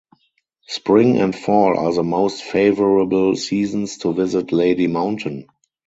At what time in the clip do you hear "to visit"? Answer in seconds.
3.99-4.51